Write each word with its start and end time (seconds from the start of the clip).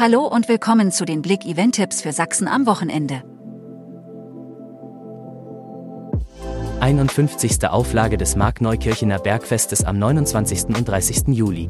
Hallo 0.00 0.20
und 0.20 0.48
willkommen 0.48 0.92
zu 0.92 1.04
den 1.04 1.22
Blick 1.22 1.44
Event 1.44 1.74
Tipps 1.74 2.02
für 2.02 2.12
Sachsen 2.12 2.46
am 2.46 2.66
Wochenende. 2.66 3.24
51. 6.78 7.66
Auflage 7.68 8.16
des 8.16 8.36
Markneukirchener 8.36 9.18
Bergfestes 9.18 9.82
am 9.82 9.98
29. 9.98 10.66
und 10.66 10.86
30. 10.86 11.34
Juli. 11.34 11.66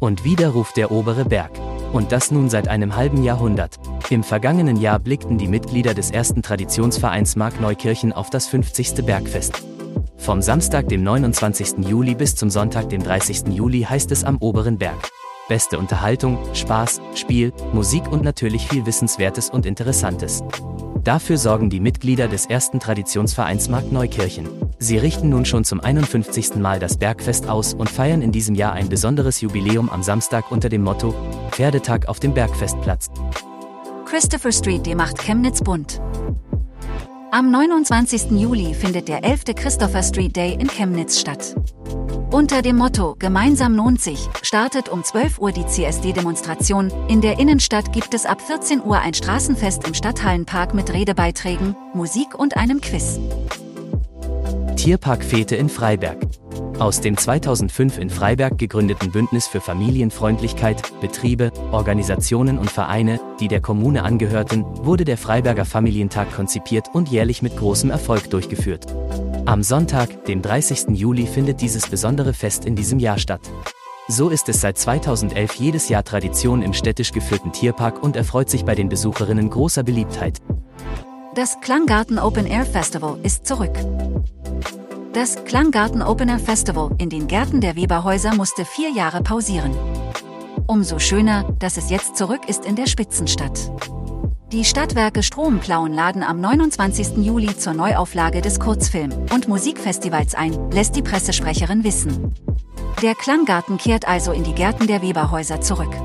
Und 0.00 0.24
wieder 0.24 0.48
ruft 0.48 0.76
der 0.76 0.90
obere 0.90 1.24
Berg. 1.24 1.52
Und 1.92 2.10
das 2.10 2.32
nun 2.32 2.50
seit 2.50 2.66
einem 2.66 2.96
halben 2.96 3.22
Jahrhundert. 3.22 3.76
Im 4.10 4.24
vergangenen 4.24 4.76
Jahr 4.76 4.98
blickten 4.98 5.38
die 5.38 5.46
Mitglieder 5.46 5.94
des 5.94 6.10
ersten 6.10 6.42
Traditionsvereins 6.42 7.36
Markneukirchen 7.36 8.12
auf 8.12 8.28
das 8.28 8.48
50. 8.48 9.06
Bergfest. 9.06 9.62
Vom 10.16 10.42
Samstag, 10.42 10.88
dem 10.88 11.04
29. 11.04 11.86
Juli 11.86 12.16
bis 12.16 12.34
zum 12.34 12.50
Sonntag, 12.50 12.88
dem 12.88 13.04
30. 13.04 13.54
Juli 13.54 13.82
heißt 13.82 14.10
es 14.10 14.24
am 14.24 14.38
oberen 14.38 14.78
Berg. 14.78 15.12
Beste 15.48 15.78
Unterhaltung, 15.78 16.38
Spaß, 16.54 17.00
Spiel, 17.14 17.52
Musik 17.72 18.12
und 18.12 18.22
natürlich 18.22 18.68
viel 18.68 18.84
Wissenswertes 18.84 19.48
und 19.48 19.64
Interessantes. 19.64 20.44
Dafür 21.02 21.38
sorgen 21.38 21.70
die 21.70 21.80
Mitglieder 21.80 22.28
des 22.28 22.44
ersten 22.44 22.80
Traditionsvereins 22.80 23.70
Markt 23.70 23.90
Neukirchen. 23.90 24.46
Sie 24.78 24.98
richten 24.98 25.30
nun 25.30 25.46
schon 25.46 25.64
zum 25.64 25.80
51. 25.80 26.56
Mal 26.56 26.78
das 26.78 26.98
Bergfest 26.98 27.48
aus 27.48 27.72
und 27.72 27.88
feiern 27.88 28.20
in 28.20 28.30
diesem 28.30 28.54
Jahr 28.54 28.74
ein 28.74 28.90
besonderes 28.90 29.40
Jubiläum 29.40 29.88
am 29.88 30.02
Samstag 30.02 30.50
unter 30.50 30.68
dem 30.68 30.82
Motto 30.82 31.14
Pferdetag 31.50 32.08
auf 32.08 32.20
dem 32.20 32.34
Bergfestplatz. 32.34 33.10
Christopher 34.04 34.52
Street 34.52 34.84
Day 34.84 34.94
macht 34.94 35.18
Chemnitz 35.18 35.62
bunt. 35.62 36.00
Am 37.30 37.50
29. 37.50 38.30
Juli 38.30 38.72
findet 38.72 39.06
der 39.06 39.22
11. 39.22 39.54
Christopher 39.54 40.02
Street 40.02 40.34
Day 40.34 40.54
in 40.54 40.66
Chemnitz 40.66 41.20
statt. 41.20 41.54
Unter 42.30 42.62
dem 42.62 42.76
Motto 42.76 43.16
Gemeinsam 43.18 43.74
lohnt 43.74 44.00
sich 44.00 44.28
startet 44.42 44.88
um 44.88 45.04
12 45.04 45.38
Uhr 45.38 45.52
die 45.52 45.66
CSD-Demonstration. 45.66 46.90
In 47.08 47.20
der 47.20 47.38
Innenstadt 47.38 47.92
gibt 47.92 48.14
es 48.14 48.24
ab 48.24 48.40
14 48.40 48.82
Uhr 48.82 48.98
ein 49.00 49.12
Straßenfest 49.12 49.86
im 49.86 49.92
Stadthallenpark 49.92 50.72
mit 50.72 50.90
Redebeiträgen, 50.90 51.76
Musik 51.92 52.34
und 52.34 52.56
einem 52.56 52.80
Quiz. 52.80 53.20
Tierparkfete 54.76 55.54
in 55.54 55.68
Freiberg. 55.68 56.16
Aus 56.78 57.00
dem 57.00 57.16
2005 57.16 57.98
in 57.98 58.08
Freiberg 58.08 58.56
gegründeten 58.56 59.10
Bündnis 59.10 59.48
für 59.48 59.60
Familienfreundlichkeit, 59.60 60.80
Betriebe, 61.00 61.50
Organisationen 61.72 62.56
und 62.56 62.70
Vereine, 62.70 63.18
die 63.40 63.48
der 63.48 63.60
Kommune 63.60 64.04
angehörten, 64.04 64.64
wurde 64.64 65.04
der 65.04 65.18
Freiberger 65.18 65.64
Familientag 65.64 66.32
konzipiert 66.32 66.86
und 66.92 67.08
jährlich 67.08 67.42
mit 67.42 67.56
großem 67.56 67.90
Erfolg 67.90 68.30
durchgeführt. 68.30 68.86
Am 69.44 69.64
Sonntag, 69.64 70.24
dem 70.26 70.40
30. 70.40 70.96
Juli, 70.96 71.26
findet 71.26 71.60
dieses 71.62 71.88
besondere 71.88 72.32
Fest 72.32 72.64
in 72.64 72.76
diesem 72.76 73.00
Jahr 73.00 73.18
statt. 73.18 73.40
So 74.06 74.28
ist 74.28 74.48
es 74.48 74.60
seit 74.60 74.78
2011 74.78 75.54
jedes 75.54 75.88
Jahr 75.88 76.04
Tradition 76.04 76.62
im 76.62 76.74
städtisch 76.74 77.10
geführten 77.10 77.50
Tierpark 77.50 78.02
und 78.02 78.14
erfreut 78.14 78.50
sich 78.50 78.64
bei 78.64 78.76
den 78.76 78.88
Besucherinnen 78.88 79.50
großer 79.50 79.82
Beliebtheit. 79.82 80.38
Das 81.34 81.60
Klanggarten 81.60 82.20
Open 82.20 82.46
Air 82.46 82.64
Festival 82.64 83.18
ist 83.24 83.46
zurück. 83.46 83.74
Das 85.20 85.34
Klanggarten 85.46 86.00
Open 86.00 86.28
Air 86.28 86.38
Festival 86.38 86.92
in 86.98 87.10
den 87.10 87.26
Gärten 87.26 87.60
der 87.60 87.74
Weberhäuser 87.74 88.36
musste 88.36 88.64
vier 88.64 88.90
Jahre 88.90 89.20
pausieren. 89.20 89.74
Umso 90.68 91.00
schöner, 91.00 91.42
dass 91.58 91.76
es 91.76 91.90
jetzt 91.90 92.16
zurück 92.16 92.42
ist 92.46 92.64
in 92.64 92.76
der 92.76 92.86
Spitzenstadt. 92.86 93.72
Die 94.52 94.64
Stadtwerke 94.64 95.24
Stromplauen 95.24 95.92
laden 95.92 96.22
am 96.22 96.40
29. 96.40 97.16
Juli 97.16 97.56
zur 97.56 97.74
Neuauflage 97.74 98.42
des 98.42 98.60
Kurzfilm- 98.60 99.26
und 99.34 99.48
Musikfestivals 99.48 100.36
ein, 100.36 100.70
lässt 100.70 100.94
die 100.94 101.02
Pressesprecherin 101.02 101.82
wissen. 101.82 102.32
Der 103.02 103.16
Klanggarten 103.16 103.76
kehrt 103.76 104.06
also 104.06 104.30
in 104.30 104.44
die 104.44 104.54
Gärten 104.54 104.86
der 104.86 105.02
Weberhäuser 105.02 105.60
zurück. 105.60 105.96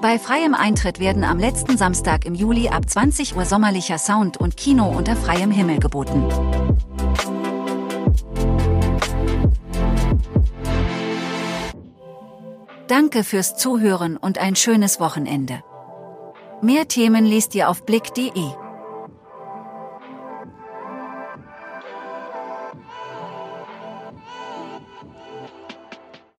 Bei 0.00 0.18
freiem 0.18 0.54
Eintritt 0.54 0.98
werden 0.98 1.24
am 1.24 1.38
letzten 1.38 1.76
Samstag 1.76 2.24
im 2.24 2.34
Juli 2.34 2.70
ab 2.70 2.88
20 2.88 3.36
Uhr 3.36 3.44
sommerlicher 3.44 3.98
Sound 3.98 4.38
und 4.38 4.56
Kino 4.56 4.88
unter 4.88 5.14
freiem 5.14 5.50
Himmel 5.50 5.78
geboten. 5.78 6.24
Danke 12.90 13.22
fürs 13.22 13.56
Zuhören 13.56 14.16
und 14.16 14.38
ein 14.38 14.56
schönes 14.56 14.98
Wochenende. 14.98 15.62
Mehr 16.60 16.88
Themen 16.88 17.24
liest 17.24 17.54
ihr 17.54 17.68
auf 17.68 17.86
blick.de. 17.86 18.32